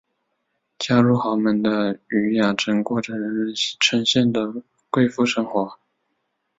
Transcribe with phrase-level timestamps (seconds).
[0.79, 5.77] 嫁入豪门的禹雅珍过着人人称羡的贵妇生活。